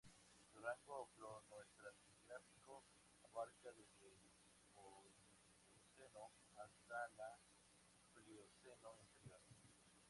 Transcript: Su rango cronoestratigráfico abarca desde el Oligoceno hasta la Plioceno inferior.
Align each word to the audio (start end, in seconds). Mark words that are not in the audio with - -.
Su 0.51 0.57
rango 0.57 1.11
cronoestratigráfico 1.15 2.83
abarca 3.21 3.69
desde 3.71 4.07
el 4.07 4.31
Oligoceno 4.73 6.31
hasta 6.55 7.07
la 7.15 7.37
Plioceno 8.11 8.97
inferior. 8.97 9.41